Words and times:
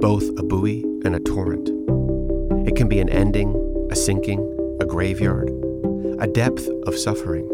both 0.00 0.26
a 0.38 0.42
buoy 0.42 0.82
and 1.04 1.14
a 1.14 1.20
torrent. 1.20 1.68
It 2.66 2.74
can 2.74 2.88
be 2.88 3.00
an 3.00 3.10
ending, 3.10 3.54
a 3.90 3.96
sinking, 3.96 4.40
a 4.80 4.86
graveyard, 4.86 5.50
a 6.18 6.26
depth 6.26 6.66
of 6.86 6.96
suffering. 6.96 7.46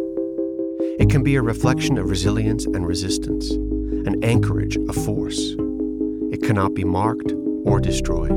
It 1.00 1.10
can 1.10 1.24
be 1.24 1.34
a 1.34 1.42
reflection 1.42 1.98
of 1.98 2.08
resilience 2.08 2.64
and 2.64 2.86
resistance, 2.86 3.50
an 3.50 4.22
anchorage 4.22 4.76
of 4.76 4.94
force. 4.94 5.54
It 6.30 6.42
cannot 6.42 6.74
be 6.74 6.84
marked 6.84 7.32
or 7.64 7.80
destroyed. 7.80 8.30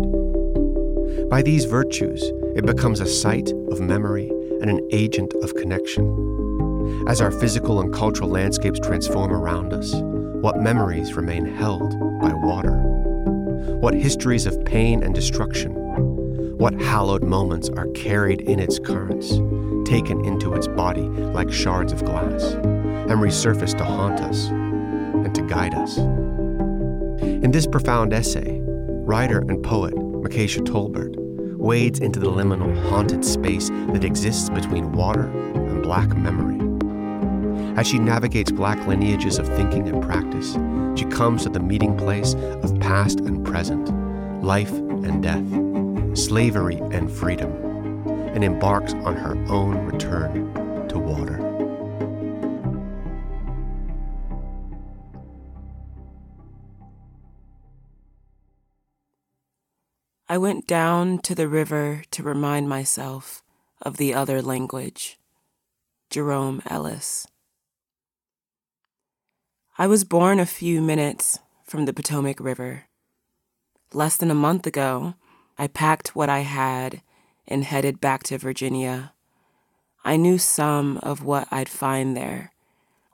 By 1.29 1.43
these 1.43 1.65
virtues, 1.65 2.23
it 2.55 2.65
becomes 2.65 3.01
a 3.01 3.07
site 3.07 3.51
of 3.69 3.79
memory 3.79 4.29
and 4.61 4.71
an 4.71 4.87
agent 4.91 5.35
of 5.43 5.53
connection. 5.53 7.05
As 7.07 7.21
our 7.21 7.31
physical 7.31 7.79
and 7.79 7.93
cultural 7.93 8.29
landscapes 8.29 8.79
transform 8.79 9.31
around 9.31 9.71
us, 9.71 9.93
what 10.41 10.57
memories 10.57 11.13
remain 11.13 11.45
held 11.45 11.91
by 12.19 12.33
water? 12.33 12.88
What 13.79 13.93
histories 13.93 14.45
of 14.45 14.63
pain 14.65 15.03
and 15.03 15.13
destruction, 15.13 15.73
what 16.57 16.73
hallowed 16.73 17.23
moments 17.23 17.69
are 17.69 17.87
carried 17.89 18.41
in 18.41 18.59
its 18.59 18.79
currents, 18.79 19.29
taken 19.89 20.23
into 20.25 20.53
its 20.53 20.67
body 20.67 21.01
like 21.01 21.51
shards 21.51 21.91
of 21.93 22.03
glass, 22.03 22.43
and 22.43 23.19
resurface 23.19 23.77
to 23.77 23.83
haunt 23.83 24.19
us 24.19 24.47
and 24.49 25.33
to 25.35 25.41
guide 25.43 25.73
us. 25.73 25.97
In 25.97 27.51
this 27.51 27.65
profound 27.65 28.13
essay, 28.13 28.59
writer 28.61 29.39
and 29.39 29.63
poet 29.63 29.95
Makshya 29.95 30.65
Tolbert 30.65 31.15
wades 31.57 31.99
into 31.99 32.19
the 32.19 32.29
liminal, 32.29 32.75
haunted 32.89 33.23
space 33.25 33.69
that 33.69 34.03
exists 34.03 34.49
between 34.49 34.91
water 34.91 35.27
and 35.53 35.81
black 35.81 36.15
memory. 36.15 36.58
As 37.79 37.87
she 37.87 37.97
navigates 37.97 38.51
black 38.51 38.85
lineages 38.87 39.39
of 39.39 39.47
thinking 39.47 39.87
and 39.87 40.03
practice, 40.03 40.57
she 40.99 41.05
comes 41.05 41.43
to 41.43 41.49
the 41.49 41.61
meeting 41.61 41.95
place 41.95 42.33
of 42.33 42.77
past 42.81 43.21
and 43.21 43.45
present, 43.45 43.87
life 44.43 44.73
and 44.73 45.23
death, 45.23 46.17
slavery 46.17 46.75
and 46.91 47.09
freedom, 47.09 47.49
and 48.35 48.43
embarks 48.43 48.93
on 48.95 49.15
her 49.15 49.41
own 49.47 49.77
return 49.85 50.51
to 50.89 50.99
water. 50.99 51.39
I 60.27 60.37
went 60.37 60.67
down 60.67 61.19
to 61.19 61.33
the 61.33 61.47
river 61.47 62.03
to 62.11 62.23
remind 62.23 62.67
myself 62.67 63.41
of 63.81 63.95
the 63.95 64.13
other 64.13 64.41
language. 64.41 65.17
Jerome 66.09 66.61
Ellis. 66.69 67.25
I 69.81 69.87
was 69.87 70.03
born 70.03 70.41
a 70.41 70.45
few 70.45 70.81
minutes 70.81 71.39
from 71.63 71.85
the 71.85 71.93
Potomac 71.93 72.41
River. 72.41 72.87
Less 73.93 74.17
than 74.17 74.29
a 74.29 74.35
month 74.35 74.67
ago, 74.67 75.13
I 75.57 75.67
packed 75.67 76.17
what 76.17 76.27
I 76.27 76.39
had 76.39 77.01
and 77.47 77.63
headed 77.63 78.01
back 78.01 78.23
to 78.23 78.37
Virginia. 78.37 79.13
I 80.03 80.17
knew 80.17 80.37
some 80.37 80.97
of 80.97 81.23
what 81.23 81.47
I'd 81.49 81.69
find 81.69 82.17
there 82.17 82.51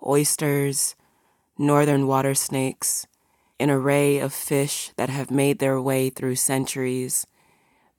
oysters, 0.04 0.96
northern 1.56 2.08
water 2.08 2.34
snakes, 2.34 3.06
an 3.60 3.70
array 3.70 4.18
of 4.18 4.34
fish 4.34 4.92
that 4.98 5.10
have 5.10 5.30
made 5.30 5.60
their 5.60 5.80
way 5.80 6.10
through 6.10 6.38
centuries 6.38 7.28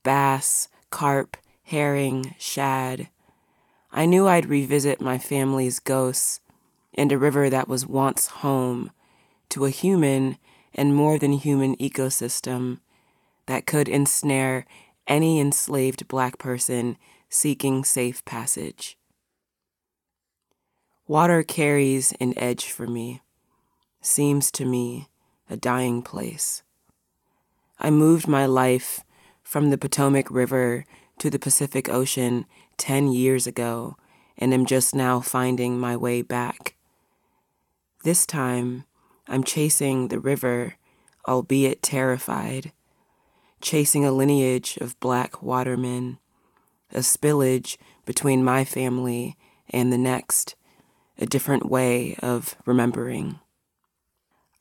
bass, 0.03 0.69
carp, 0.91 1.37
herring, 1.63 2.35
shad. 2.37 3.11
I 3.93 4.07
knew 4.07 4.27
I'd 4.27 4.47
revisit 4.47 5.01
my 5.01 5.19
family's 5.19 5.79
ghosts 5.79 6.41
and 6.97 7.13
a 7.13 7.19
river 7.19 7.51
that 7.51 7.69
was 7.69 7.87
once 7.87 8.27
home 8.27 8.91
to 9.51 9.65
a 9.65 9.71
human 9.71 10.39
and 10.75 10.95
more 10.95 11.19
than 11.19 11.33
human 11.33 11.77
ecosystem 11.77 12.79
that 13.47 13.67
could 13.67 13.89
ensnare 13.89 14.67
any 15.07 15.41
enslaved 15.41 16.09
black 16.09 16.39
person 16.39 16.97
seeking 17.29 17.85
safe 17.85 18.25
passage. 18.25 18.97
Water 21.07 21.43
carries 21.43 22.13
an 22.21 22.37
edge 22.37 22.67
for 22.67 22.87
me, 22.87 23.23
seems 24.01 24.51
to 24.53 24.65
me 24.65 25.09
a 25.49 25.57
dying 25.57 26.03
place. 26.03 26.63
I 27.79 27.91
moved 27.91 28.27
my 28.27 28.47
life 28.47 29.01
from 29.43 29.71
the 29.71 29.79
Potomac 29.79 30.31
River 30.31 30.85
to 31.19 31.31
the 31.31 31.39
Pacific 31.39 31.89
Ocean 31.89 32.47
10 32.79 33.13
years 33.13 33.47
ago 33.47 33.97
and 34.37 34.53
am 34.53 34.67
just 34.67 34.95
now 34.95 35.21
finding 35.21 35.79
my 35.79 35.97
way 35.97 36.23
back. 36.23 36.76
This 38.07 38.25
time, 38.25 38.85
I'm 39.27 39.43
chasing 39.43 40.07
the 40.07 40.21
river, 40.21 40.77
albeit 41.27 41.83
terrified, 41.83 42.71
chasing 43.61 44.05
a 44.05 44.13
lineage 44.13 44.79
of 44.81 45.01
black 45.01 45.43
watermen, 45.43 46.19
a 46.93 47.01
spillage 47.01 47.77
between 48.05 48.45
my 48.45 48.65
family 48.65 49.37
and 49.71 49.93
the 49.93 49.99
next, 49.99 50.55
a 51.19 51.27
different 51.27 51.69
way 51.69 52.15
of 52.23 52.55
remembering. 52.65 53.41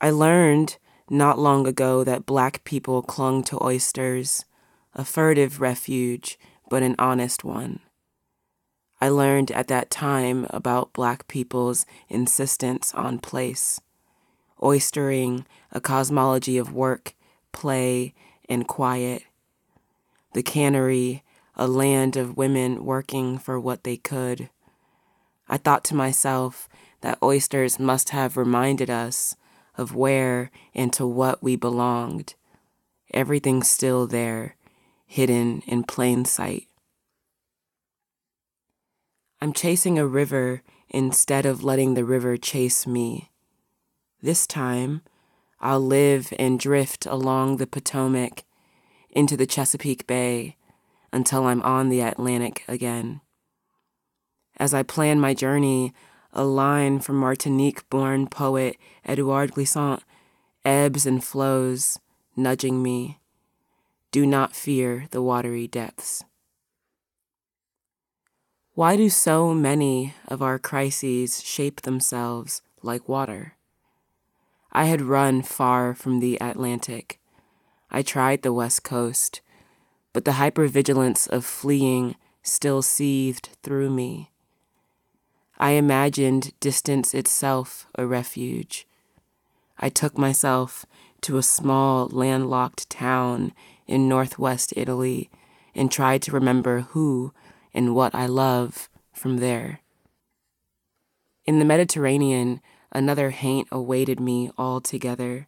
I 0.01 0.09
learned 0.09 0.79
not 1.07 1.38
long 1.38 1.67
ago 1.67 2.03
that 2.03 2.25
black 2.25 2.63
people 2.63 3.03
clung 3.03 3.44
to 3.44 3.63
oysters, 3.63 4.45
a 4.95 5.05
furtive 5.05 5.61
refuge, 5.61 6.39
but 6.67 6.81
an 6.81 6.95
honest 6.97 7.44
one. 7.44 7.81
I 9.01 9.09
learned 9.09 9.51
at 9.51 9.67
that 9.67 9.89
time 9.89 10.47
about 10.50 10.94
Black 10.94 11.28
people's 11.28 11.85
insistence 12.09 12.94
on 12.94 13.19
place, 13.19 13.79
oystering 14.61 15.45
a 15.72 15.81
cosmology 15.81 16.57
of 16.57 16.73
work, 16.73 17.13
play, 17.51 18.13
and 18.47 18.67
quiet. 18.67 19.23
The 20.34 20.44
cannery, 20.44 21.23
a 21.55 21.67
land 21.67 22.16
of 22.16 22.38
women 22.38 22.85
working 22.85 23.38
for 23.38 23.59
what 23.59 23.84
they 23.84 23.97
could. 23.97 24.50
I 25.47 25.57
thought 25.57 25.84
to 25.85 25.95
myself 25.95 26.67
that 27.01 27.19
oysters 27.22 27.79
must 27.79 28.09
have 28.09 28.38
reminded 28.38 28.89
us 28.89 29.35
of 29.78 29.95
where 29.95 30.51
and 30.73 30.91
to 30.94 31.05
what 31.05 31.44
we 31.44 31.55
belonged. 31.55 32.34
Everything 33.13 33.61
still 33.61 34.07
there, 34.07 34.55
hidden 35.05 35.61
in 35.67 35.84
plain 35.84 36.25
sight. 36.25 36.67
I'm 39.41 39.53
chasing 39.53 40.00
a 40.00 40.07
river 40.07 40.62
instead 40.90 41.46
of 41.46 41.63
letting 41.63 41.94
the 41.94 42.06
river 42.06 42.38
chase 42.38 42.88
me. 42.88 43.31
This 44.22 44.47
time, 44.47 45.01
I'll 45.59 45.81
live 45.81 46.34
and 46.40 46.59
drift 46.59 47.06
along 47.06 47.57
the 47.57 47.68
Potomac 47.68 48.44
into 49.09 49.38
the 49.38 49.47
Chesapeake 49.47 50.07
Bay 50.07 50.57
until 51.12 51.46
I'm 51.46 51.62
on 51.62 51.90
the 51.90 52.01
Atlantic 52.01 52.63
again. 52.68 53.22
As 54.57 54.73
I 54.73 54.84
plan 54.84 55.19
my 55.19 55.34
journey, 55.34 55.94
a 56.34 56.44
line 56.44 57.00
from 57.00 57.17
Martinique 57.17 57.90
born 57.90 58.28
poet 58.28 58.78
Edouard 59.06 59.53
Glissant 59.53 60.02
ebbs 60.66 61.06
and 61.06 61.23
flows, 61.23 62.00
nudging 62.35 62.81
me. 62.81 63.20
Do 64.11 64.26
not 64.26 64.55
fear 64.55 65.05
the 65.11 65.22
watery 65.22 65.67
depths. 65.67 66.23
Why 68.75 68.97
do 68.97 69.09
so 69.09 69.53
many 69.53 70.16
of 70.27 70.41
our 70.41 70.59
crises 70.59 71.41
shape 71.41 71.83
themselves 71.83 72.61
like 72.81 73.07
water? 73.07 73.53
I 74.73 74.83
had 74.83 75.01
run 75.01 75.43
far 75.43 75.93
from 75.93 76.19
the 76.19 76.37
Atlantic. 76.41 77.22
I 77.89 78.01
tried 78.01 78.41
the 78.41 78.51
West 78.51 78.83
Coast, 78.83 79.39
but 80.11 80.25
the 80.25 80.33
hypervigilance 80.33 81.25
of 81.29 81.45
fleeing 81.45 82.17
still 82.43 82.81
seethed 82.81 83.47
through 83.63 83.91
me. 83.91 84.31
I 85.57 85.72
imagined 85.72 86.51
distance 86.59 87.13
itself 87.13 87.87
a 87.95 88.05
refuge. 88.05 88.85
I 89.79 89.87
took 89.87 90.17
myself 90.17 90.85
to 91.22 91.37
a 91.37 91.43
small 91.43 92.09
landlocked 92.09 92.89
town 92.89 93.53
in 93.87 94.09
northwest 94.09 94.73
Italy 94.75 95.29
and 95.73 95.89
tried 95.89 96.22
to 96.23 96.33
remember 96.33 96.81
who 96.81 97.31
and 97.75 97.93
what 97.93 98.16
I 98.16 98.25
love 98.25 98.89
from 99.13 99.37
there. 99.37 99.81
In 101.45 101.59
the 101.59 101.66
Mediterranean, 101.66 102.61
another 102.91 103.29
haint 103.31 103.67
awaited 103.72 104.19
me 104.19 104.49
altogether. 104.57 105.47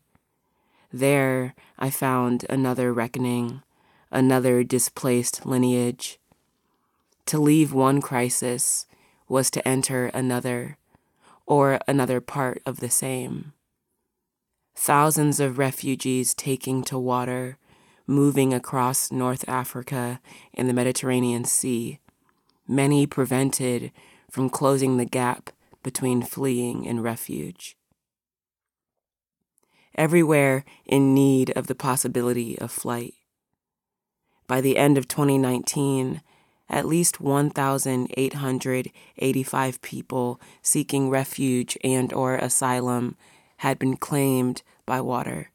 There 0.91 1.55
I 1.79 1.89
found 1.89 2.45
another 2.49 2.93
reckoning, 2.93 3.63
another 4.11 4.63
displaced 4.63 5.45
lineage. 5.45 6.19
To 7.27 7.39
leave 7.39 7.73
one 7.73 8.01
crisis 8.01 8.85
was 9.27 9.49
to 9.51 9.67
enter 9.67 10.07
another, 10.07 10.77
or 11.45 11.79
another 11.87 12.21
part 12.21 12.61
of 12.65 12.79
the 12.79 12.89
same. 12.89 13.53
Thousands 14.75 15.39
of 15.39 15.57
refugees 15.57 16.33
taking 16.33 16.83
to 16.83 16.99
water, 16.99 17.57
moving 18.05 18.53
across 18.53 19.11
North 19.11 19.47
Africa 19.47 20.21
and 20.53 20.69
the 20.69 20.73
Mediterranean 20.73 21.43
Sea, 21.43 21.99
many 22.67 23.07
prevented 23.07 23.91
from 24.29 24.49
closing 24.49 24.97
the 24.97 25.05
gap 25.05 25.51
between 25.83 26.21
fleeing 26.21 26.85
and 26.87 27.03
refuge. 27.03 27.75
Everywhere 29.95 30.65
in 30.85 31.13
need 31.13 31.51
of 31.51 31.67
the 31.67 31.75
possibility 31.75 32.59
of 32.59 32.71
flight. 32.71 33.13
By 34.47 34.59
the 34.61 34.77
end 34.77 34.97
of 34.97 35.07
2019, 35.07 36.21
at 36.69 36.85
least 36.85 37.21
1,885 37.21 39.81
people 39.81 40.41
seeking 40.61 41.09
refuge 41.09 41.77
and 41.83 42.13
or 42.13 42.35
asylum 42.35 43.17
had 43.57 43.77
been 43.79 43.97
claimed 43.97 44.61
by 44.85 45.01
water, 45.01 45.49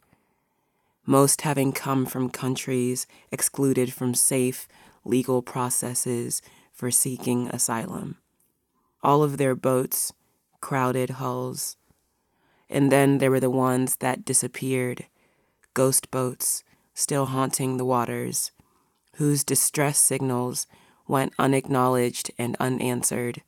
most 1.06 1.42
having 1.42 1.70
come 1.72 2.04
from 2.06 2.30
countries 2.30 3.06
excluded 3.30 3.92
from 3.92 4.14
safe 4.14 4.66
legal 5.04 5.42
processes 5.42 6.42
for 6.72 6.90
seeking 6.90 7.48
asylum. 7.48 8.16
All 9.02 9.22
of 9.22 9.36
their 9.36 9.54
boats, 9.54 10.12
crowded 10.60 11.10
hulls. 11.10 11.76
And 12.68 12.90
then 12.90 13.18
there 13.18 13.30
were 13.30 13.40
the 13.40 13.50
ones 13.50 13.96
that 13.96 14.24
disappeared, 14.24 15.06
ghost 15.74 16.10
boats 16.10 16.64
still 16.94 17.26
haunting 17.26 17.76
the 17.76 17.84
waters, 17.84 18.52
whose 19.16 19.44
distress 19.44 19.98
signals 19.98 20.66
went 21.06 21.34
unacknowledged 21.38 22.30
and 22.38 22.56
unanswered. 22.58 23.42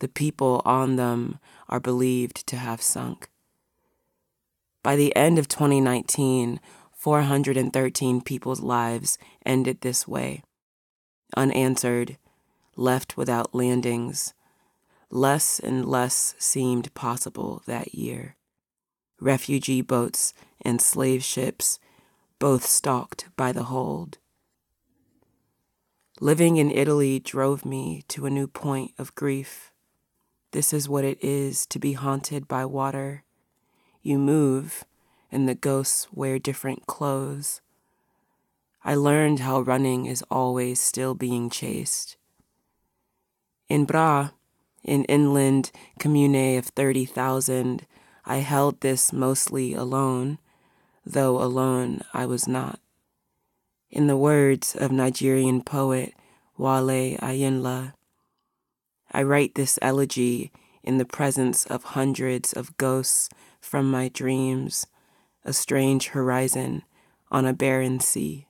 The 0.00 0.08
people 0.08 0.62
on 0.64 0.96
them 0.96 1.38
are 1.68 1.80
believed 1.80 2.46
to 2.48 2.56
have 2.56 2.82
sunk. 2.82 3.28
By 4.82 4.96
the 4.96 5.14
end 5.16 5.38
of 5.38 5.48
2019, 5.48 6.60
413 6.92 8.20
people's 8.20 8.60
lives 8.60 9.18
ended 9.44 9.80
this 9.80 10.06
way, 10.06 10.42
unanswered, 11.36 12.18
left 12.76 13.16
without 13.16 13.54
landings. 13.54 14.34
Less 15.10 15.58
and 15.58 15.84
less 15.84 16.34
seemed 16.38 16.92
possible 16.94 17.62
that 17.66 17.94
year. 17.94 18.36
Refugee 19.20 19.80
boats 19.80 20.34
and 20.60 20.80
slave 20.80 21.24
ships 21.24 21.78
both 22.38 22.64
stalked 22.64 23.28
by 23.36 23.52
the 23.52 23.64
hold. 23.64 24.18
Living 26.20 26.56
in 26.56 26.70
Italy 26.70 27.18
drove 27.18 27.64
me 27.64 28.02
to 28.08 28.26
a 28.26 28.30
new 28.30 28.46
point 28.46 28.92
of 28.98 29.14
grief. 29.14 29.72
This 30.52 30.72
is 30.72 30.88
what 30.88 31.04
it 31.04 31.22
is 31.22 31.66
to 31.66 31.78
be 31.78 31.92
haunted 31.92 32.48
by 32.48 32.64
water. 32.64 33.24
You 34.02 34.18
move, 34.18 34.84
and 35.30 35.48
the 35.48 35.54
ghosts 35.54 36.08
wear 36.12 36.38
different 36.38 36.86
clothes. 36.86 37.60
I 38.84 38.94
learned 38.94 39.40
how 39.40 39.60
running 39.60 40.06
is 40.06 40.24
always 40.30 40.80
still 40.80 41.14
being 41.14 41.50
chased. 41.50 42.16
In 43.68 43.84
Bra, 43.84 44.30
an 44.84 45.04
inland 45.04 45.72
commune 45.98 46.56
of 46.56 46.66
30,000, 46.66 47.84
I 48.24 48.36
held 48.38 48.80
this 48.80 49.12
mostly 49.12 49.74
alone, 49.74 50.38
though 51.04 51.42
alone 51.42 52.02
I 52.14 52.26
was 52.26 52.46
not. 52.46 52.78
In 53.90 54.06
the 54.06 54.16
words 54.16 54.76
of 54.76 54.92
Nigerian 54.92 55.62
poet 55.62 56.14
Wale 56.56 57.16
Ayinla, 57.18 57.94
I 59.12 59.22
write 59.22 59.54
this 59.54 59.78
elegy 59.82 60.52
in 60.82 60.98
the 60.98 61.04
presence 61.04 61.66
of 61.66 61.82
hundreds 61.82 62.52
of 62.52 62.76
ghosts 62.76 63.28
from 63.60 63.90
my 63.90 64.08
dreams, 64.08 64.86
a 65.44 65.52
strange 65.52 66.08
horizon 66.08 66.82
on 67.30 67.44
a 67.44 67.52
barren 67.52 67.98
sea. 67.98 68.46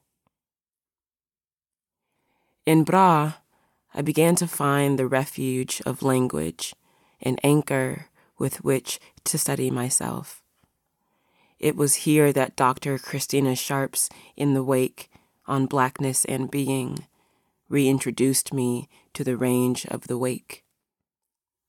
In 2.66 2.84
Bra, 2.84 3.34
I 3.98 4.02
began 4.02 4.36
to 4.36 4.46
find 4.46 4.98
the 4.98 5.06
refuge 5.06 5.80
of 5.86 6.02
language, 6.02 6.74
an 7.22 7.38
anchor 7.42 8.08
with 8.36 8.62
which 8.62 9.00
to 9.24 9.38
study 9.38 9.70
myself. 9.70 10.42
It 11.58 11.76
was 11.76 12.04
here 12.04 12.30
that 12.34 12.56
Dr. 12.56 12.98
Christina 12.98 13.56
Sharpe's 13.56 14.10
In 14.36 14.52
the 14.52 14.62
Wake 14.62 15.10
on 15.46 15.64
blackness 15.64 16.26
and 16.26 16.50
being 16.50 17.06
reintroduced 17.70 18.52
me 18.52 18.90
to 19.14 19.24
the 19.24 19.38
range 19.38 19.86
of 19.86 20.08
the 20.08 20.18
wake. 20.18 20.62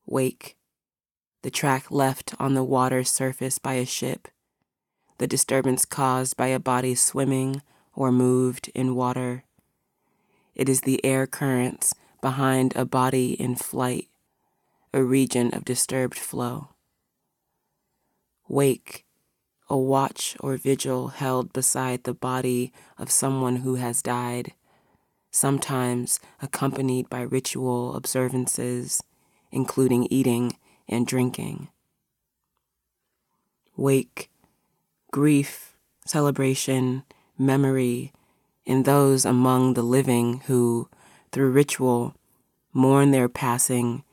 Wake, 0.06 0.58
the 1.44 1.50
track 1.50 1.90
left 1.90 2.34
on 2.40 2.56
the 2.56 2.64
water's 2.64 3.10
surface 3.10 3.58
by 3.58 3.76
a 3.76 3.86
ship, 3.86 4.28
the 5.18 5.28
disturbance 5.28 5.86
caused 5.86 6.36
by 6.36 6.48
a 6.48 6.60
body 6.60 6.94
swimming 6.94 7.62
or 7.96 8.12
moved 8.12 8.70
in 8.76 8.96
water. 8.96 9.46
It 10.56 10.68
is 10.68 10.82
the 10.82 11.04
air 11.06 11.26
currents 11.26 11.94
behind 12.22 12.76
a 12.76 12.86
body 12.86 13.34
in 13.34 13.56
flight, 13.56 14.08
a 14.94 15.04
region 15.04 15.54
of 15.54 15.66
disturbed 15.66 16.18
flow. 16.18 16.70
Wake, 18.48 19.06
a 19.70 19.78
watch 19.78 20.38
or 20.40 20.56
vigil 20.58 21.10
held 21.10 21.52
beside 21.52 22.04
the 22.04 22.14
body 22.14 22.72
of 22.98 23.12
someone 23.12 23.58
who 23.58 23.76
has 23.76 24.02
died, 24.02 24.54
sometimes 25.32 26.20
accompanied 26.42 27.10
by 27.10 27.22
ritual 27.22 27.96
observances, 27.96 29.04
including 29.52 30.08
eating 30.10 30.58
and 30.88 31.06
drinking. 31.06 31.68
Wake, 33.76 34.32
grief, 35.12 35.76
celebration, 36.06 37.04
memory 37.38 38.14
in 38.66 38.84
those 38.84 39.26
among 39.26 39.74
the 39.74 39.84
living 39.84 40.42
who, 40.48 40.90
through 41.32 41.52
ritual, 41.52 42.16
mourn 42.74 43.12
their 43.12 43.30
passing 43.30 44.04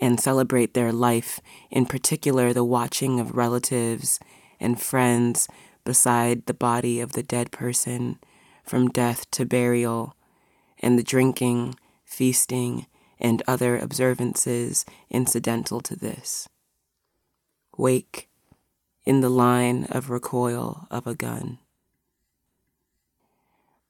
and 0.00 0.20
celebrate 0.20 0.74
their 0.74 0.92
life, 0.92 1.40
in 1.70 1.86
particular, 1.86 2.52
the 2.52 2.64
watching 2.64 3.18
of 3.18 3.36
relatives 3.36 4.20
and 4.60 4.80
friends 4.80 5.48
beside 5.84 6.46
the 6.46 6.54
body 6.54 7.00
of 7.00 7.12
the 7.12 7.22
dead 7.22 7.50
person 7.50 8.18
from 8.64 8.88
death 8.88 9.30
to 9.30 9.46
burial, 9.46 10.14
and 10.80 10.98
the 10.98 11.02
drinking, 11.02 11.74
feasting, 12.04 12.86
and 13.18 13.42
other 13.48 13.76
observances 13.76 14.84
incidental 15.10 15.80
to 15.80 15.96
this. 15.96 16.48
Wake 17.76 18.28
in 19.04 19.20
the 19.20 19.30
line 19.30 19.84
of 19.90 20.10
recoil 20.10 20.86
of 20.90 21.06
a 21.06 21.14
gun. 21.14 21.58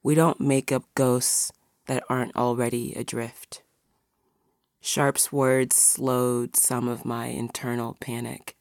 We 0.03 0.15
don't 0.15 0.41
make 0.41 0.71
up 0.71 0.85
ghosts 0.95 1.53
that 1.89 2.05
aren't 2.09 2.37
already 2.37 2.95
adrift. 2.95 3.63
Sharpe's 4.81 5.33
words 5.33 5.75
slowed 5.75 6.57
some 6.57 6.87
of 6.87 7.05
my 7.05 7.27
internal 7.27 7.97
panic. 8.01 8.57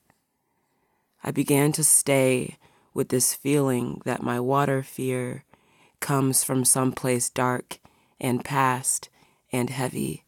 I 1.24 1.31
began 1.31 1.72
to 1.74 1.84
stay 1.84 2.57
with 2.93 3.10
this 3.10 3.34
feeling 3.34 4.01
that 4.05 4.24
my 4.24 4.39
water 4.39 4.81
fear 4.81 5.43
comes 6.00 6.43
from 6.43 6.65
someplace 6.65 7.29
dark 7.29 7.79
and 8.19 8.43
past 8.43 9.10
and 9.51 9.69
heavy. 9.69 10.24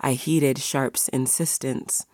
I 0.00 0.14
heeded 0.14 0.58
Sharpe's 0.58 1.08
insistence 1.08 2.06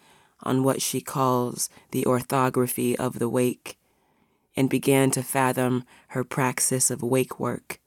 on 0.43 0.65
what 0.65 0.83
she 0.83 1.01
calls 1.01 1.69
the 1.93 2.05
orthography 2.07 2.99
of 2.99 3.19
the 3.19 3.29
wake 3.29 3.79
and 4.57 4.69
began 4.71 5.11
to 5.13 5.23
fathom 5.23 5.85
her 6.09 6.25
praxis 6.25 6.91
of 6.91 7.03
wake 7.03 7.39
work, 7.39 7.79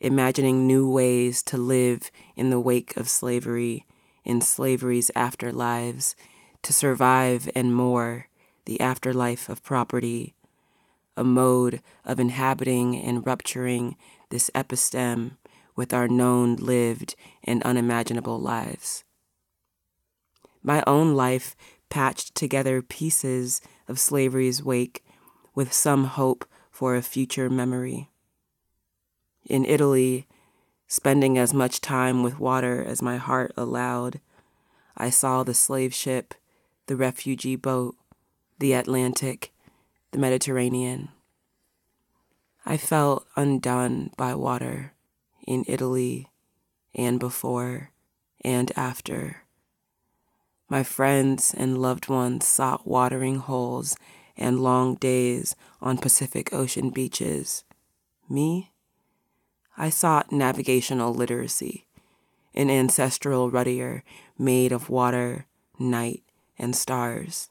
imagining 0.00 0.66
new 0.66 0.90
ways 0.90 1.42
to 1.42 1.56
live 1.56 2.10
in 2.34 2.50
the 2.50 2.60
wake 2.60 2.96
of 2.96 3.08
slavery, 3.08 3.86
in 4.24 4.40
slavery's 4.40 5.10
afterlives, 5.14 6.14
to 6.62 6.72
survive 6.72 7.48
and 7.54 7.74
more 7.74 8.28
the 8.64 8.80
afterlife 8.80 9.48
of 9.48 9.62
property, 9.62 10.34
a 11.16 11.24
mode 11.24 11.82
of 12.04 12.20
inhabiting 12.20 12.96
and 12.96 13.26
rupturing 13.26 13.96
this 14.30 14.50
episteme 14.54 15.36
with 15.76 15.92
our 15.92 16.08
known, 16.08 16.56
lived, 16.56 17.14
and 17.44 17.62
unimaginable 17.62 18.38
lives. 18.38 19.04
My 20.62 20.82
own 20.86 21.14
life 21.14 21.56
patched 21.88 22.34
together 22.34 22.82
pieces 22.82 23.60
of 23.88 23.98
slavery's 23.98 24.62
wake 24.62 25.02
with 25.54 25.72
some 25.72 26.04
hope 26.04 26.44
for 26.70 26.96
a 26.96 27.02
future 27.02 27.50
memory. 27.50 28.09
In 29.46 29.64
Italy, 29.64 30.26
spending 30.86 31.38
as 31.38 31.54
much 31.54 31.80
time 31.80 32.22
with 32.22 32.38
water 32.38 32.84
as 32.84 33.02
my 33.02 33.16
heart 33.16 33.52
allowed, 33.56 34.20
I 34.96 35.10
saw 35.10 35.42
the 35.42 35.54
slave 35.54 35.94
ship, 35.94 36.34
the 36.86 36.96
refugee 36.96 37.56
boat, 37.56 37.96
the 38.58 38.72
Atlantic, 38.72 39.52
the 40.10 40.18
Mediterranean. 40.18 41.08
I 42.66 42.76
felt 42.76 43.26
undone 43.36 44.10
by 44.16 44.34
water 44.34 44.92
in 45.46 45.64
Italy 45.66 46.28
and 46.94 47.18
before 47.18 47.90
and 48.44 48.70
after. 48.76 49.44
My 50.68 50.82
friends 50.82 51.54
and 51.56 51.78
loved 51.78 52.08
ones 52.08 52.46
sought 52.46 52.86
watering 52.86 53.36
holes 53.36 53.96
and 54.36 54.60
long 54.60 54.94
days 54.96 55.56
on 55.80 55.98
Pacific 55.98 56.52
Ocean 56.52 56.90
beaches. 56.90 57.64
Me? 58.28 58.70
I 59.80 59.88
sought 59.88 60.30
navigational 60.30 61.14
literacy, 61.14 61.86
an 62.54 62.68
ancestral 62.68 63.50
rudder 63.50 64.04
made 64.38 64.72
of 64.72 64.90
water, 64.90 65.46
night, 65.78 66.22
and 66.58 66.76
stars. 66.76 67.48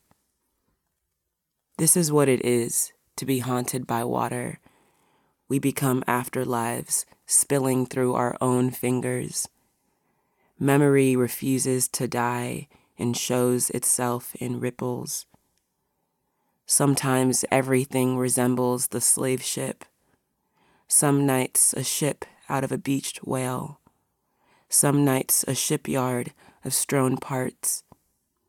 This 1.79 1.97
is 1.97 2.11
what 2.11 2.29
it 2.29 2.45
is 2.45 2.93
to 3.15 3.25
be 3.25 3.39
haunted 3.39 3.87
by 3.87 4.03
water. 4.03 4.59
We 5.47 5.57
become 5.57 6.03
afterlives 6.03 7.05
spilling 7.25 7.87
through 7.87 8.13
our 8.13 8.37
own 8.39 8.69
fingers. 8.69 9.49
Memory 10.59 11.15
refuses 11.15 11.87
to 11.87 12.07
die 12.07 12.67
and 12.99 13.17
shows 13.17 13.71
itself 13.71 14.35
in 14.35 14.59
ripples. 14.59 15.25
Sometimes 16.67 17.43
everything 17.49 18.17
resembles 18.17 18.89
the 18.89 19.01
slave 19.01 19.41
ship. 19.41 19.83
Some 20.91 21.27
nights, 21.27 21.71
a 21.73 21.83
ship 21.83 22.25
out 22.49 22.63
of 22.63 22.71
a 22.71 22.77
beached 22.79 23.19
whale. 23.23 23.79
Some 24.69 25.05
nights, 25.05 25.45
a 25.47 25.53
shipyard 25.53 26.33
of 26.65 26.73
strewn 26.73 27.17
parts. 27.17 27.83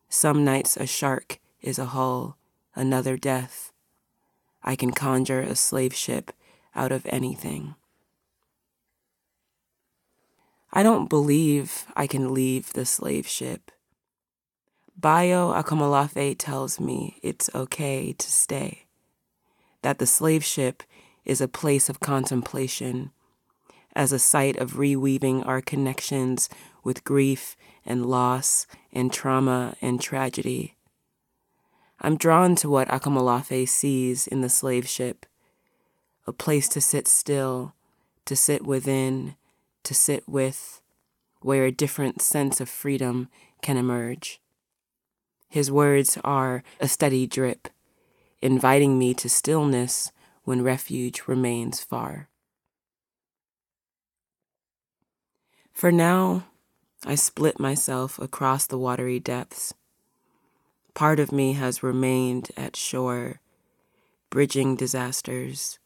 Some 0.09 0.43
nights, 0.43 0.79
a 0.79 0.87
shark 0.87 1.39
is 1.61 1.79
a 1.79 1.85
hull, 1.85 2.39
another 2.75 3.19
death. 3.19 3.73
I 4.65 4.75
can 4.75 4.93
conjure 4.93 5.43
a 5.43 5.55
slave 5.55 5.95
ship 5.95 6.33
out 6.75 6.93
of 6.93 7.05
anything. 7.11 7.75
I 10.73 10.83
don't 10.83 11.11
believe 11.11 11.85
I 11.95 12.07
can 12.07 12.33
leave 12.33 12.73
the 12.73 12.87
slave 12.87 13.27
ship. 13.29 13.71
Bayo 14.99 15.53
Akomolafe 15.53 16.37
tells 16.39 16.81
me 16.81 17.19
it's 17.23 17.51
okay 17.55 18.15
to 18.15 18.33
stay, 18.33 18.87
that 19.83 19.99
the 19.99 20.07
slave 20.07 20.43
ship 20.43 20.83
is 21.25 21.41
a 21.41 21.49
place 21.49 21.89
of 21.89 22.01
contemplation, 22.01 23.11
as 23.95 24.13
a 24.13 24.19
site 24.19 24.57
of 24.57 24.75
reweaving 24.75 25.47
our 25.47 25.61
connections 25.61 26.49
with 26.83 27.05
grief 27.05 27.57
and 27.85 28.07
loss 28.07 28.67
and 28.93 29.13
trauma 29.13 29.75
and 29.83 30.01
tragedy. 30.01 30.77
I'm 32.01 32.17
drawn 32.17 32.55
to 32.57 32.71
what 32.71 32.89
Akomolafe 32.89 33.69
sees 33.69 34.27
in 34.27 34.41
the 34.41 34.49
slave 34.49 34.89
ship 34.89 35.27
a 36.27 36.33
place 36.33 36.69
to 36.69 36.81
sit 36.81 37.09
still, 37.09 37.75
to 38.25 38.37
sit 38.37 38.65
within, 38.65 39.35
to 39.83 39.95
sit 39.95 40.29
with, 40.29 40.81
where 41.41 41.65
a 41.65 41.73
different 41.73 42.23
sense 42.23 42.61
of 42.61 42.69
freedom 42.69 43.29
can 43.63 43.77
emerge. 43.77 44.41
His 45.49 45.73
words 45.73 46.19
are 46.23 46.63
a 46.79 46.87
steady 46.87 47.27
drip, 47.27 47.69
inviting 48.41 48.99
me 48.99 49.15
to 49.15 49.29
stillness 49.29 50.13
when 50.51 50.65
refuge 50.65 51.29
remains 51.29 51.79
far. 51.81 52.29
For 55.73 55.93
now, 55.93 56.47
I 57.07 57.15
split 57.15 57.61
myself 57.61 58.19
across 58.19 58.67
the 58.67 58.77
watery 58.77 59.21
depths. 59.21 59.75
Part 60.93 61.21
of 61.21 61.31
me 61.31 61.53
has 61.53 61.85
remained 61.85 62.51
at 62.57 62.75
shore, 62.75 63.41
bridging 64.29 64.75
disasters. 64.75 65.79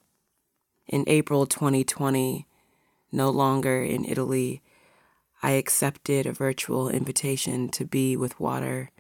In 0.87 1.05
April 1.09 1.45
2020, 1.45 2.47
no 3.13 3.29
longer 3.29 3.83
in 3.83 4.07
Italy, 4.07 4.63
I 5.43 5.51
accepted 5.51 6.25
a 6.25 6.33
virtual 6.33 6.89
invitation 6.89 7.69
to 7.69 7.85
be 7.85 8.17
with 8.17 8.41
water 8.41 8.93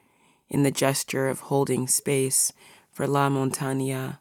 in 0.50 0.62
the 0.62 0.70
gesture 0.70 1.28
of 1.28 1.48
holding 1.48 1.88
space 1.88 2.52
for 2.90 3.06
La 3.06 3.30
Montaña, 3.30 4.18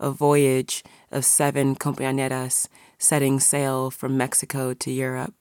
a 0.00 0.10
voyage 0.10 0.82
of 1.12 1.24
seven 1.24 1.76
compañeras 1.76 2.66
setting 2.98 3.38
sail 3.38 3.90
from 3.90 4.16
Mexico 4.16 4.74
to 4.74 4.90
Europe. 4.90 5.34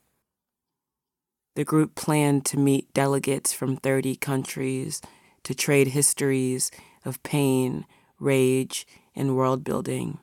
The 1.55 1.63
group 1.63 1.95
planned 1.95 2.45
to 2.47 2.59
meet 2.59 2.93
delegates 2.93 3.53
from 3.53 3.77
30 3.77 4.15
countries 4.17 5.01
to 5.43 5.55
trade 5.55 5.89
histories 5.89 6.69
of 7.05 7.23
pain, 7.23 7.85
rage, 8.19 8.85
and 9.15 9.35
world 9.35 9.63
building. 9.63 10.19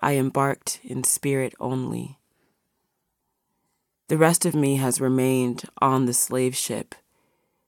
I 0.00 0.14
embarked 0.16 0.80
in 0.82 1.04
spirit 1.04 1.54
only. 1.60 2.18
The 4.08 4.18
rest 4.18 4.46
of 4.46 4.54
me 4.54 4.76
has 4.76 5.00
remained 5.00 5.64
on 5.80 6.06
the 6.06 6.14
slave 6.14 6.56
ship, 6.56 6.94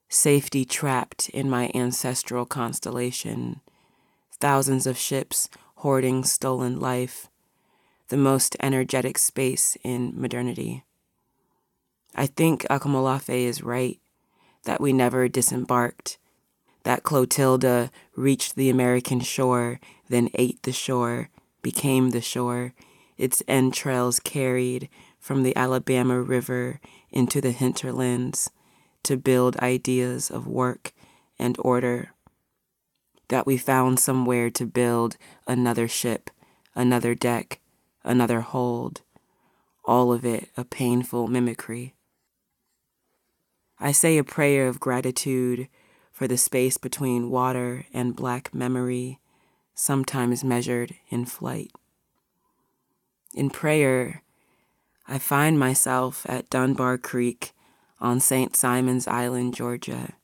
safety 0.09 0.65
trapped 0.65 1.29
in 1.31 1.51
my 1.51 1.71
ancestral 1.75 2.47
constellation, 2.47 3.61
thousands 4.41 4.87
of 4.87 4.99
ships 4.99 5.49
hoarding 5.77 6.25
stolen 6.25 6.81
life, 6.81 7.29
the 8.09 8.17
most 8.17 8.57
energetic 8.61 9.19
space 9.19 9.77
in 9.85 10.13
modernity. 10.15 10.85
I 12.15 12.27
think 12.27 12.63
Akomolafe 12.69 13.47
is 13.47 13.63
right 13.63 14.01
that 14.65 14.81
we 14.81 14.93
never 14.93 15.29
disembarked, 15.29 16.19
that 16.83 17.03
Clotilda 17.03 17.91
reached 18.17 18.57
the 18.57 18.71
American 18.71 19.21
shore, 19.21 19.79
then 20.09 20.31
ate 20.35 20.63
the 20.63 20.73
shore, 20.73 21.31
became 21.63 22.11
the 22.11 22.21
shore, 22.21 22.75
its 23.17 23.43
entrails 23.49 24.21
carried 24.21 24.89
from 25.19 25.43
the 25.43 25.55
Alabama 25.57 26.21
River 26.21 26.81
into 27.11 27.41
the 27.41 27.51
hinterlands 27.51 28.51
to 29.03 29.17
build 29.17 29.57
ideas 29.59 30.31
of 30.31 30.47
work 30.47 30.93
and 31.39 31.57
order. 31.61 32.13
That 33.29 33.47
we 33.47 33.57
found 33.57 34.01
somewhere 34.01 34.51
to 34.51 34.67
build 34.67 35.17
another 35.47 35.87
ship, 35.87 36.31
another 36.75 37.15
deck, 37.15 37.61
another 38.05 38.41
hold, 38.41 39.03
all 39.85 40.13
of 40.13 40.25
it 40.25 40.49
a 40.57 40.65
painful 40.65 41.29
mimicry. 41.29 41.95
I 43.79 43.93
say 43.93 44.19
a 44.19 44.25
prayer 44.25 44.67
of 44.67 44.81
gratitude 44.81 45.69
for 46.11 46.27
the 46.27 46.37
space 46.37 46.79
between 46.79 47.31
water 47.31 47.87
and 47.95 48.17
black 48.17 48.53
memory, 48.53 49.21
sometimes 49.75 50.43
measured 50.43 50.95
in 51.11 51.25
flight. 51.25 51.71
In 53.35 53.51
prayer, 53.51 54.23
I 55.07 55.19
find 55.19 55.59
myself 55.59 56.27
at 56.29 56.51
Dunbar 56.51 56.99
Creek 56.99 57.53
on 58.01 58.21
St. 58.21 58.57
Simon's 58.57 59.07
Island, 59.07 59.55
Georgia. 59.55 60.15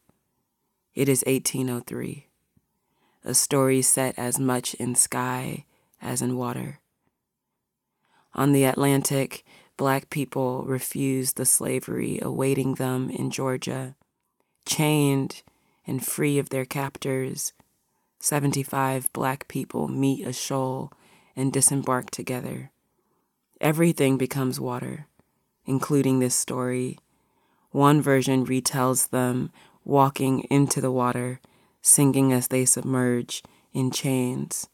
It 0.94 1.08
is 1.08 1.23
1803, 1.26 2.26
a 3.25 3.35
story 3.35 3.83
set 3.83 4.19
as 4.19 4.38
much 4.38 4.75
in 4.75 4.95
sky 4.95 5.64
as 6.00 6.21
in 6.21 6.37
water. 6.37 6.81
On 8.35 8.52
the 8.52 8.64
Atlantic, 8.64 9.45
black 9.76 10.11
people 10.11 10.64
refused 10.64 11.37
the 11.37 11.47
slavery 11.47 12.19
awaiting 12.21 12.75
them 12.75 13.11
in 13.11 13.31
Georgia. 13.31 13.97
Chained 14.66 15.43
and 15.87 16.04
free 16.04 16.38
of 16.38 16.50
their 16.50 16.64
captors, 16.64 17.52
75 18.19 19.12
black 19.12 19.49
people 19.49 19.88
meet 19.88 20.26
a 20.26 20.33
shoal 20.33 20.93
and 21.37 21.52
disembark 21.52 22.11
together. 22.11 22.71
Everything 23.61 24.16
becomes 24.16 24.59
water, 24.59 25.07
including 25.66 26.19
this 26.19 26.35
story. 26.35 26.99
One 27.71 28.00
version 28.00 28.47
retells 28.47 29.11
them 29.11 29.50
walking 29.85 30.40
into 30.50 30.81
the 30.81 30.93
water, 30.93 31.40
singing 31.85 32.33
as 32.33 32.49
they 32.49 32.64
submerge 32.64 33.43
in 33.75 33.91
chains. 33.91 34.69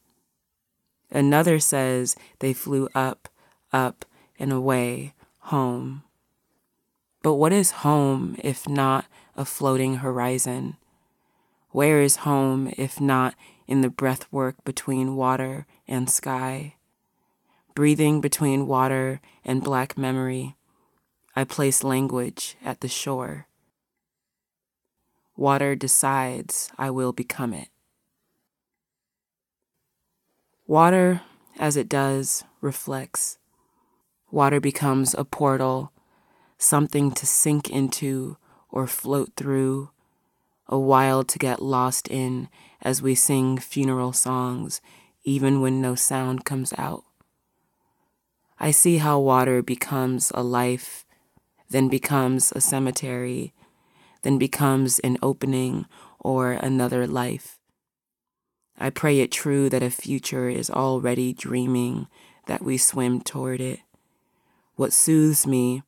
Another 1.11 1.59
says 1.59 2.15
they 2.39 2.53
flew 2.53 2.89
up, 2.95 3.29
up, 3.73 4.05
and 4.39 4.53
away, 4.53 5.13
home. 5.41 6.05
But 7.21 7.35
what 7.35 7.53
is 7.53 7.83
home 7.83 8.37
if 8.39 8.69
not 8.69 9.07
a 9.37 9.45
floating 9.45 9.97
horizon? 9.97 10.77
Where 11.71 12.01
is 12.01 12.17
home 12.17 12.73
if 12.79 13.01
not 13.01 13.35
in 13.67 13.81
the 13.81 13.91
breathwork 13.91 14.55
between 14.65 15.17
water 15.17 15.67
and 15.89 16.09
sky? 16.09 16.77
Breathing 17.75 18.21
between 18.21 18.69
water 18.69 19.21
and 19.45 19.65
black 19.65 19.99
memory, 19.99 20.55
I 21.35 21.43
place 21.43 21.83
language 21.83 22.57
at 22.65 22.81
the 22.81 22.89
shore. 22.89 23.47
Water 25.41 25.75
decides 25.75 26.71
I 26.77 26.91
will 26.91 27.15
become 27.15 27.55
it. 27.55 27.71
Water, 30.67 31.23
as 31.59 31.79
it 31.79 31.89
does, 31.89 32.45
reflects. 32.61 33.39
Water 34.31 34.61
becomes 34.61 35.15
a 35.15 35.25
portal, 35.25 35.93
something 36.59 37.11
to 37.13 37.25
sink 37.25 37.71
into 37.71 38.37
or 38.71 38.87
float 38.87 39.31
through, 39.35 39.89
a 40.67 40.79
wild 40.79 41.27
to 41.29 41.39
get 41.39 41.63
lost 41.63 42.07
in 42.09 42.51
as 42.83 43.01
we 43.01 43.15
sing 43.15 43.57
funeral 43.57 44.13
songs, 44.13 44.83
even 45.25 45.63
when 45.63 45.81
no 45.81 45.95
sound 45.95 46.45
comes 46.45 46.75
out. 46.77 47.05
I 48.59 48.73
see 48.73 48.99
how 48.99 49.19
water 49.19 49.63
becomes 49.63 50.31
a 50.35 50.43
life, 50.43 51.07
then 51.71 51.89
becomes 51.89 52.53
a 52.53 52.61
cemetery, 52.61 53.55
then 54.23 54.39
becomes 54.39 54.99
an 55.01 55.19
opening 55.23 55.87
or 56.19 56.53
another 56.53 57.07
life. 57.07 57.59
I 58.79 58.91
pray 58.91 59.21
it 59.21 59.31
true 59.31 59.69
that 59.69 59.83
a 59.83 59.91
future 59.91 60.49
is 60.49 60.71
already 60.71 61.33
dreaming 61.33 62.09
that 62.47 62.63
we 62.63 62.79
swim 62.79 63.21
toward 63.21 63.61
it. 63.61 63.81
What 64.77 64.93
soothes 64.93 65.47
me 65.47 65.83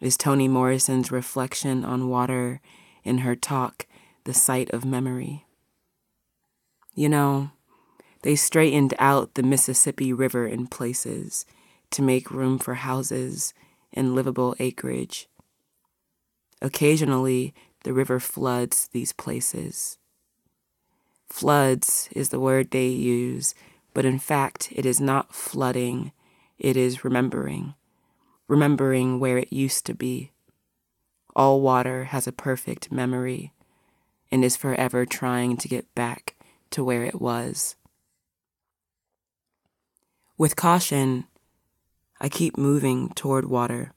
is 0.00 0.16
Toni 0.16 0.46
Morrison's 0.46 1.10
reflection 1.10 1.84
on 1.84 2.08
water 2.08 2.60
in 3.02 3.18
her 3.18 3.34
talk, 3.34 3.86
The 4.24 4.34
Site 4.34 4.70
of 4.70 4.84
Memory. 4.84 5.44
You 6.94 7.08
know, 7.08 7.50
they 8.22 8.36
straightened 8.36 8.94
out 8.98 9.34
the 9.34 9.42
Mississippi 9.42 10.12
River 10.12 10.46
in 10.46 10.66
places 10.66 11.46
to 11.90 12.02
make 12.02 12.30
room 12.30 12.58
for 12.58 12.74
houses 12.74 13.54
and 13.92 14.14
livable 14.14 14.54
acreage. 14.58 15.28
Occasionally, 16.62 17.54
the 17.86 17.92
river 17.92 18.18
floods 18.18 18.88
these 18.88 19.12
places. 19.12 19.96
Floods 21.28 22.08
is 22.10 22.30
the 22.30 22.40
word 22.40 22.72
they 22.72 22.88
use, 22.88 23.54
but 23.94 24.04
in 24.04 24.18
fact, 24.18 24.70
it 24.72 24.84
is 24.84 25.00
not 25.00 25.32
flooding, 25.32 26.10
it 26.58 26.76
is 26.76 27.04
remembering, 27.04 27.74
remembering 28.48 29.20
where 29.20 29.38
it 29.38 29.52
used 29.52 29.86
to 29.86 29.94
be. 29.94 30.32
All 31.36 31.60
water 31.60 32.06
has 32.06 32.26
a 32.26 32.32
perfect 32.32 32.90
memory 32.90 33.52
and 34.32 34.44
is 34.44 34.56
forever 34.56 35.06
trying 35.06 35.56
to 35.56 35.68
get 35.68 35.94
back 35.94 36.34
to 36.70 36.82
where 36.82 37.04
it 37.04 37.20
was. 37.20 37.76
With 40.36 40.56
caution, 40.56 41.28
I 42.20 42.28
keep 42.28 42.58
moving 42.58 43.10
toward 43.10 43.44
water. 43.48 43.92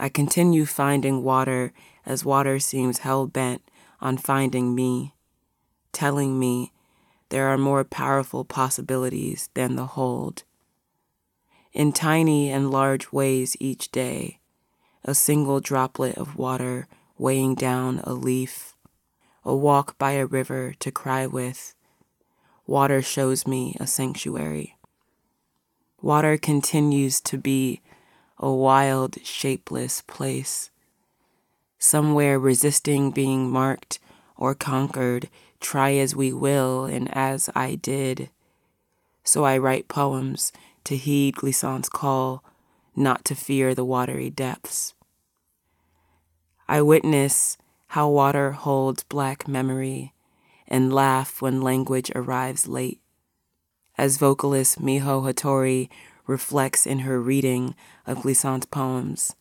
I 0.00 0.08
continue 0.08 0.64
finding 0.64 1.22
water 1.22 1.74
as 2.06 2.24
water 2.24 2.58
seems 2.58 3.00
hell 3.00 3.26
bent 3.26 3.60
on 4.00 4.16
finding 4.16 4.74
me, 4.74 5.14
telling 5.92 6.38
me 6.38 6.72
there 7.28 7.48
are 7.48 7.58
more 7.58 7.84
powerful 7.84 8.46
possibilities 8.46 9.50
than 9.52 9.76
the 9.76 9.84
hold. 9.84 10.44
In 11.74 11.92
tiny 11.92 12.50
and 12.50 12.70
large 12.70 13.12
ways 13.12 13.58
each 13.60 13.92
day, 13.92 14.40
a 15.04 15.14
single 15.14 15.60
droplet 15.60 16.16
of 16.16 16.34
water 16.34 16.88
weighing 17.18 17.54
down 17.54 18.00
a 18.04 18.14
leaf, 18.14 18.74
a 19.44 19.54
walk 19.54 19.98
by 19.98 20.12
a 20.12 20.24
river 20.24 20.72
to 20.78 20.90
cry 20.90 21.26
with. 21.26 21.74
Water 22.66 23.02
shows 23.02 23.46
me 23.46 23.76
a 23.78 23.86
sanctuary. 23.86 24.78
Water 26.00 26.38
continues 26.38 27.20
to 27.20 27.36
be 27.36 27.82
a 28.40 28.52
wild, 28.52 29.18
shapeless 29.22 30.02
place. 30.02 30.70
Somewhere 31.78 32.38
resisting 32.38 33.12
being 33.12 33.50
marked 33.50 34.00
or 34.36 34.54
conquered, 34.54 35.28
try 35.60 35.92
as 35.92 36.16
we 36.16 36.32
will 36.32 36.86
and 36.86 37.14
as 37.14 37.48
I 37.54 37.76
did. 37.76 38.30
So 39.22 39.44
I 39.44 39.58
write 39.58 39.86
poems 39.86 40.52
to 40.84 40.96
heed 40.96 41.36
Glissant's 41.36 41.88
call, 41.88 42.42
not 42.96 43.24
to 43.26 43.34
fear 43.36 43.74
the 43.74 43.84
watery 43.84 44.30
depths. 44.30 44.94
I 46.66 46.82
witness 46.82 47.58
how 47.88 48.08
water 48.08 48.52
holds 48.52 49.04
black 49.04 49.46
memory 49.46 50.14
and 50.66 50.92
laugh 50.92 51.40
when 51.40 51.60
language 51.60 52.10
arrives 52.14 52.66
late 52.66 53.00
as 54.00 54.16
vocalist 54.16 54.80
Miho 54.80 55.30
Hattori 55.30 55.90
reflects 56.30 56.86
in 56.86 57.00
her 57.00 57.20
reading 57.20 57.74
of 58.06 58.22
Glissant's 58.22 58.66
poems. 58.66 59.34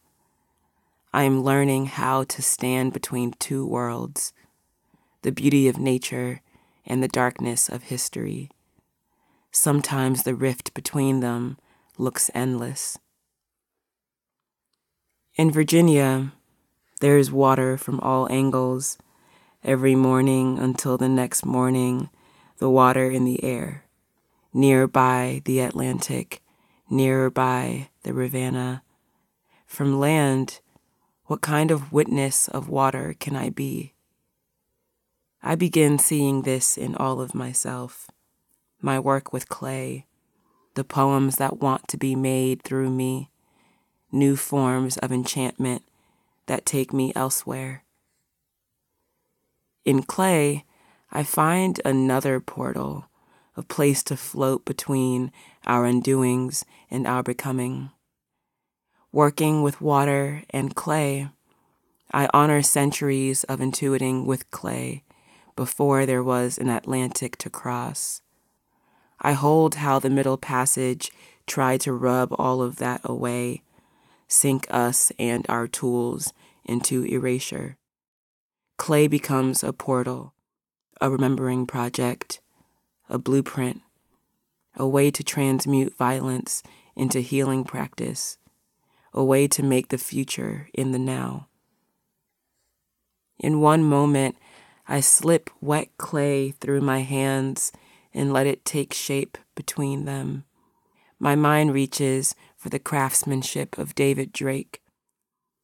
I 1.13 1.23
am 1.23 1.43
learning 1.43 1.86
how 1.86 2.23
to 2.23 2.41
stand 2.41 2.93
between 2.93 3.34
two 3.39 3.65
worlds 3.65 4.34
the 5.21 5.32
beauty 5.32 5.67
of 5.67 5.78
nature 5.78 6.41
and 6.86 7.04
the 7.04 7.08
darkness 7.08 7.69
of 7.69 7.84
history. 7.84 8.49
Sometimes 9.52 10.23
the 10.23 10.34
rift 10.34 10.73
between 10.73 11.19
them 11.19 11.58
looks 11.97 12.32
endless. 12.34 12.97
In 15.36 15.52
Virginia, 15.52 16.32
there 17.02 17.17
is 17.17 17.32
water 17.32 17.78
from 17.78 17.99
all 17.99 18.32
angles. 18.32 18.97
Every 19.62 19.93
morning 19.93 20.58
until 20.58 20.97
the 20.97 21.10
next 21.10 21.45
morning, 21.45 22.10
the 22.60 22.69
water 22.69 23.12
in 23.12 23.25
the 23.25 23.43
air 23.43 23.84
nearby 24.54 25.41
the 25.45 25.60
Atlantic, 25.60 26.41
nearby 26.89 27.89
the 28.04 28.13
Rivanna. 28.13 28.84
From 29.65 29.99
land, 29.99 30.62
what 31.25 31.41
kind 31.41 31.71
of 31.71 31.91
witness 31.91 32.47
of 32.47 32.69
water 32.69 33.15
can 33.19 33.36
I 33.36 33.49
be? 33.49 33.93
I 35.41 35.56
begin 35.56 35.99
seeing 35.99 36.41
this 36.41 36.78
in 36.78 36.95
all 36.95 37.21
of 37.21 37.36
myself 37.36 38.10
my 38.82 38.97
work 38.97 39.34
with 39.34 39.49
clay, 39.49 40.06
the 40.75 40.84
poems 40.84 41.36
that 41.36 41.60
want 41.60 41.88
to 41.89 41.97
be 41.97 42.15
made 42.15 42.62
through 42.63 42.89
me, 42.89 43.30
new 44.12 44.36
forms 44.36 44.97
of 44.97 45.12
enchantment 45.12 45.84
that 46.45 46.65
take 46.65 46.93
me 46.93 47.12
elsewhere. 47.15 47.84
In 49.84 50.04
clay, 50.04 50.65
I 51.12 51.23
find 51.23 51.82
another 51.84 52.39
portal 52.39 53.09
a 53.60 53.63
place 53.63 54.02
to 54.04 54.15
float 54.15 54.63
between 54.63 55.34
our 55.65 55.84
undoings 55.84 56.63
and 56.89 57.06
our 57.06 57.22
becoming. 57.22 57.91
Working 59.12 59.63
with 59.63 59.82
water 59.82 60.43
and 60.50 60.74
clay, 60.74 61.28
I 62.13 62.30
honor 62.34 62.62
centuries 62.62 63.43
of 63.43 63.60
intuiting 63.60 64.26
with 64.26 64.50
clay 64.50 65.04
before 65.58 66.06
there 66.06 66.24
was 66.24 66.58
an 66.58 66.69
Atlantic 66.69 67.38
to 67.39 67.50
cross. 67.50 68.22
I 69.19 69.34
hold 69.34 69.76
how 69.76 70.00
the 70.00 70.10
Middle 70.10 70.38
Passage 70.38 71.12
tried 71.45 71.82
to 71.82 71.91
rub 71.91 72.34
all 72.39 72.62
of 72.62 72.78
that 72.78 73.02
away, 73.04 73.63
sink 74.30 74.67
us 74.69 75.12
and 75.19 75.45
our 75.50 75.67
tools 75.67 76.32
into 76.63 77.04
erasure. 77.04 77.76
Clay 78.78 79.08
becomes 79.08 79.65
a 79.65 79.74
portal, 79.74 80.34
a 81.02 81.10
remembering 81.10 81.67
project, 81.67 82.39
a 83.10 83.17
blueprint, 83.17 83.82
a 84.76 84.88
way 84.88 85.10
to 85.12 85.24
transmute 85.24 85.98
violence 85.98 86.62
into 86.95 87.19
healing 87.19 87.63
practice, 87.63 88.38
a 89.13 89.24
way 89.24 89.48
to 89.48 89.63
make 89.63 89.89
the 89.89 89.98
future 89.98 90.69
in 90.74 90.91
the 90.91 91.00
now. 91.00 91.48
In 93.39 93.62
one 93.62 93.84
moment, 93.84 94.36
I 94.88 95.00
slip 95.00 95.50
wet 95.60 95.89
clay 95.98 96.52
through 96.52 96.82
my 96.82 97.00
hands 97.00 97.72
and 98.13 98.32
let 98.34 98.48
it 98.48 98.65
take 98.65 98.93
shape 98.93 99.38
between 99.56 100.06
them. 100.06 100.45
My 101.19 101.36
mind 101.36 101.74
reaches 101.74 102.36
for 102.56 102.69
the 102.69 102.80
craftsmanship 102.80 103.78
of 103.78 103.95
David 103.95 104.32
Drake, 104.32 104.82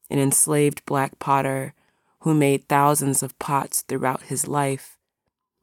an 0.10 0.20
enslaved 0.20 0.86
black 0.86 1.20
potter 1.20 1.74
who 2.22 2.34
made 2.34 2.68
thousands 2.68 3.22
of 3.22 3.38
pots 3.40 3.82
throughout 3.82 4.24
his 4.24 4.48
life 4.48 4.95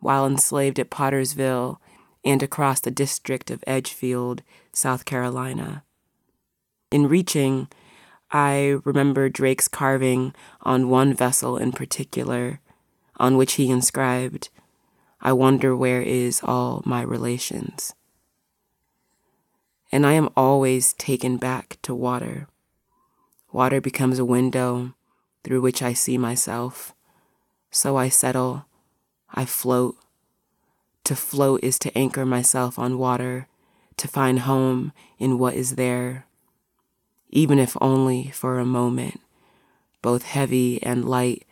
while 0.03 0.27
enslaved 0.27 0.81
at 0.81 0.91
Pottersville 0.91 1.79
and 2.25 2.43
across 2.43 2.81
the 2.81 2.91
district 2.91 3.51
of 3.51 3.63
Edgefield, 3.67 4.43
South 4.73 5.05
Carolina. 5.05 5.85
In 6.91 7.09
reaching, 7.09 7.69
I 8.33 8.79
remember 8.85 9.29
Drake's 9.29 9.69
carving 9.69 10.35
on 10.61 10.91
one 10.91 11.15
vessel 11.15 11.57
in 11.57 11.71
particular, 11.71 12.61
on 13.17 13.37
which 13.37 13.55
he 13.55 13.71
inscribed, 13.71 14.49
I 15.21 15.33
wonder 15.33 15.77
where 15.77 16.03
is 16.03 16.41
all 16.43 16.83
my 16.85 17.03
relations. 17.03 17.95
And 19.93 20.05
I 20.05 20.15
am 20.15 20.31
always 20.37 20.95
taken 20.95 21.37
back 21.37 21.79
to 21.83 21.95
water. 21.95 22.49
Water 23.53 23.81
becomes 23.81 24.19
a 24.19 24.25
window 24.25 24.95
through 25.45 25.61
which 25.61 25.81
I 25.81 25.93
see 25.93 26.19
myself. 26.19 26.93
So 27.71 27.97
I 27.97 28.09
settle 28.09 28.65
I 29.35 29.45
float. 29.45 29.97
To 31.05 31.17
float 31.17 31.61
is 31.63 31.79
to 31.81 31.97
anchor 31.99 32.25
myself 32.25 32.79
on 32.79 32.99
water, 32.99 33.49
to 33.97 34.09
find 34.09 34.41
home 34.41 34.93
in 35.19 35.39
what 35.39 35.55
is 35.55 35.77
there, 35.77 36.27
even 37.31 37.59
if 37.59 37.77
only 37.81 38.31
for 38.31 38.59
a 38.59 38.65
moment. 38.65 39.21
Both 40.03 40.25
heavy 40.25 40.83
and 40.83 41.05
light, 41.09 41.45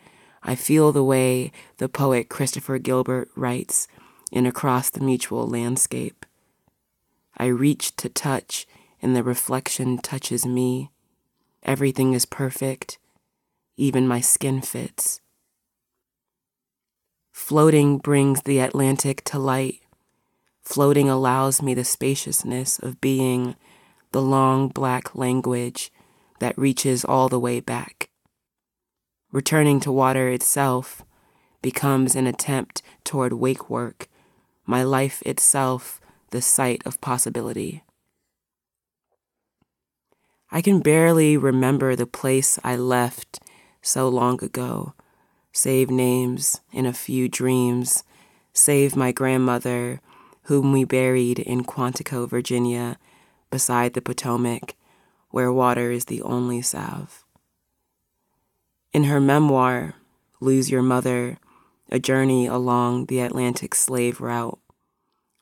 I 0.43 0.55
feel 0.55 0.91
the 0.91 1.03
way 1.03 1.51
the 1.77 1.89
poet 1.89 2.29
Christopher 2.29 2.77
Gilbert 2.77 3.29
writes 3.35 3.87
in 4.31 4.45
Across 4.45 4.91
the 4.91 5.01
Mutual 5.01 5.47
Landscape. 5.47 6.25
I 7.37 7.45
reach 7.45 7.95
to 7.97 8.09
touch, 8.09 8.67
and 9.01 9.15
the 9.15 9.23
reflection 9.23 9.97
touches 9.97 10.45
me. 10.45 10.91
Everything 11.63 12.13
is 12.13 12.25
perfect, 12.25 12.97
even 13.77 14.07
my 14.07 14.19
skin 14.19 14.61
fits. 14.61 15.21
Floating 17.41 17.97
brings 17.97 18.43
the 18.43 18.59
Atlantic 18.59 19.23
to 19.25 19.39
light. 19.39 19.81
Floating 20.61 21.09
allows 21.09 21.61
me 21.61 21.73
the 21.73 21.83
spaciousness 21.83 22.77
of 22.79 23.01
being 23.01 23.55
the 24.11 24.21
long 24.21 24.69
black 24.69 25.15
language 25.15 25.91
that 26.39 26.57
reaches 26.57 27.03
all 27.03 27.27
the 27.27 27.39
way 27.39 27.59
back. 27.59 28.09
Returning 29.33 29.81
to 29.81 29.91
water 29.91 30.29
itself 30.29 31.03
becomes 31.63 32.15
an 32.15 32.25
attempt 32.25 32.83
toward 33.03 33.33
wake 33.33 33.69
work, 33.69 34.07
my 34.65 34.83
life 34.83 35.21
itself 35.25 35.99
the 36.29 36.43
site 36.43 36.85
of 36.85 37.01
possibility. 37.01 37.83
I 40.51 40.61
can 40.61 40.79
barely 40.79 41.35
remember 41.37 41.95
the 41.95 42.05
place 42.05 42.59
I 42.63 42.77
left 42.77 43.41
so 43.81 44.07
long 44.07 44.41
ago, 44.41 44.93
save 45.51 45.89
names 45.89 46.61
in 46.71 46.85
a 46.85 46.93
few 46.93 47.27
dreams, 47.27 48.03
save 48.53 48.95
my 48.95 49.11
grandmother, 49.11 50.01
whom 50.43 50.71
we 50.71 50.83
buried 50.83 51.39
in 51.39 51.63
Quantico, 51.63 52.27
Virginia, 52.27 52.97
beside 53.49 53.93
the 53.93 54.01
Potomac, 54.01 54.75
where 55.29 55.51
water 55.51 55.91
is 55.91 56.05
the 56.05 56.21
only 56.21 56.61
salve. 56.61 57.23
In 58.93 59.05
her 59.05 59.21
memoir, 59.21 59.95
Lose 60.39 60.69
Your 60.69 60.81
Mother, 60.81 61.37
A 61.89 61.99
Journey 61.99 62.47
Along 62.47 63.05
the 63.05 63.19
Atlantic 63.19 63.75
Slave 63.75 64.19
Route, 64.19 64.59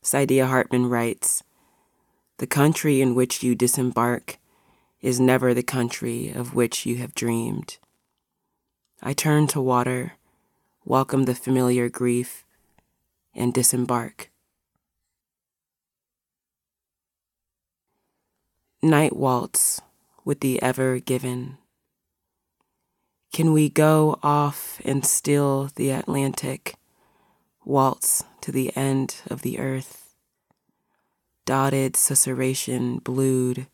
Saidiya 0.04 0.48
Hartman 0.48 0.88
writes 0.88 1.44
The 2.38 2.48
country 2.48 3.02
in 3.02 3.16
which 3.16 3.42
you 3.42 3.56
disembark 3.56 4.38
is 5.02 5.20
never 5.20 5.54
the 5.54 5.64
country 5.64 6.30
of 6.30 6.54
which 6.54 6.86
you 6.86 6.98
have 6.98 7.16
dreamed. 7.16 7.78
I 9.02 9.14
turn 9.14 9.48
to 9.48 9.62
water, 9.62 10.18
welcome 10.84 11.24
the 11.24 11.34
familiar 11.34 11.88
grief, 11.88 12.44
and 13.34 13.54
disembark. 13.54 14.30
Night 18.82 19.16
waltz 19.16 19.80
with 20.26 20.42
the 20.42 20.62
ever 20.62 21.00
given. 21.00 21.60
Can 23.32 23.54
we 23.54 23.70
go 23.70 24.20
off 24.22 24.82
and 24.84 25.06
still 25.06 25.70
the 25.76 25.92
Atlantic, 25.92 26.76
waltz 27.64 28.26
to 28.42 28.52
the 28.52 28.76
end 28.76 29.22
of 29.28 29.44
the 29.44 29.60
earth? 29.60 30.14
Dotted 31.46 31.94
susurration 31.94 33.02
blued 33.02 33.68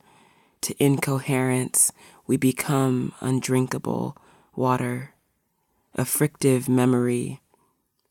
to 0.62 0.76
incoherence, 0.78 1.92
we 2.28 2.38
become 2.38 3.12
undrinkable 3.22 4.16
water, 4.56 5.15
a 5.96 6.04
frictive 6.04 6.68
memory, 6.68 7.42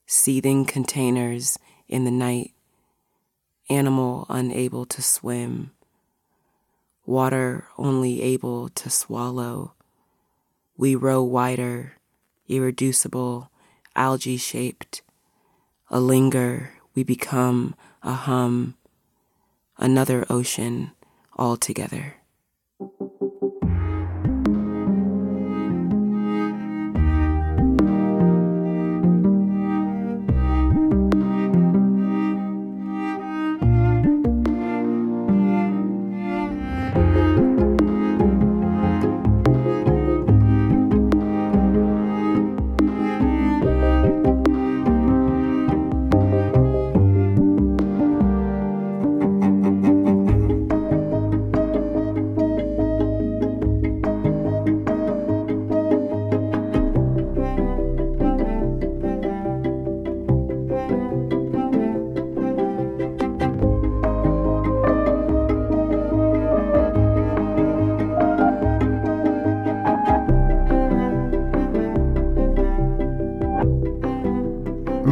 seething 0.06 0.64
containers 0.64 1.58
in 1.86 2.04
the 2.04 2.10
night, 2.10 2.52
animal 3.68 4.24
unable 4.30 4.86
to 4.86 5.02
swim, 5.02 5.70
water 7.04 7.66
only 7.76 8.22
able 8.22 8.70
to 8.70 8.88
swallow. 8.88 9.74
We 10.78 10.94
row 10.94 11.22
wider, 11.22 11.98
irreducible, 12.48 13.50
algae 13.94 14.38
shaped. 14.38 15.02
A 15.90 16.00
linger, 16.00 16.72
we 16.94 17.04
become 17.04 17.74
a 18.02 18.14
hum, 18.14 18.76
another 19.76 20.24
ocean 20.30 20.92
altogether. 21.36 22.16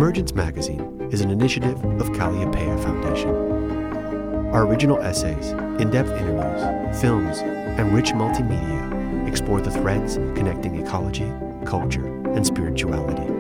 Emergence 0.03 0.35
Magazine 0.35 1.09
is 1.13 1.21
an 1.21 1.31
initiative 1.31 1.79
of 2.01 2.09
Kalliopeia 2.09 2.83
Foundation. 2.83 3.31
Our 4.53 4.67
original 4.67 5.01
essays, 5.01 5.51
in 5.81 5.91
depth 5.91 6.11
interviews, 6.11 7.01
films, 7.01 7.39
and 7.39 7.95
rich 7.95 8.11
multimedia 8.11 9.29
explore 9.29 9.61
the 9.61 9.71
threads 9.71 10.17
connecting 10.35 10.85
ecology, 10.85 11.33
culture, 11.65 12.05
and 12.33 12.45
spirituality. 12.45 13.33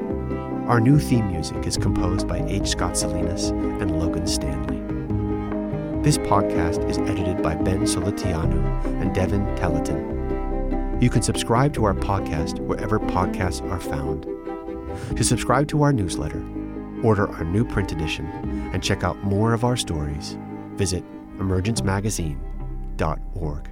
Our 0.69 0.79
new 0.79 1.01
theme 1.01 1.33
music 1.33 1.67
is 1.67 1.77
composed 1.77 2.29
by 2.29 2.39
H. 2.47 2.69
Scott 2.69 2.97
Salinas 2.97 3.49
and 3.49 3.99
Logan 3.99 4.29
Stanley. 4.29 4.79
This 6.05 6.17
podcast 6.17 6.89
is 6.89 6.99
edited 6.99 7.43
by 7.43 7.57
Ben 7.57 7.81
Solitiano 7.81 8.85
and 9.03 9.13
Devin 9.13 9.45
Telleton. 9.57 11.01
You 11.03 11.11
can 11.11 11.23
subscribe 11.23 11.75
to 11.75 11.85
our 11.87 11.95
podcast 11.95 12.61
wherever 12.61 13.01
podcasts 13.01 13.69
are 13.69 13.81
found. 13.81 14.29
To 15.17 15.25
subscribe 15.25 15.69
to 15.69 15.83
our 15.83 15.93
newsletter, 15.93 16.43
order 17.03 17.31
our 17.31 17.45
new 17.45 17.65
print 17.65 17.93
edition, 17.93 18.27
and 18.73 18.83
check 18.83 19.05
out 19.05 19.23
more 19.23 19.53
of 19.53 19.65
our 19.65 19.77
stories, 19.77 20.39
visit 20.75 21.05
emergencemagazine.org. 21.39 23.72